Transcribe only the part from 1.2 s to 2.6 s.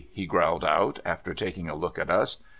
taking a look at us.